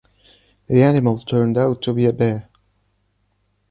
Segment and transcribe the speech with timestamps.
[0.65, 2.49] The animal turned out to be a bear.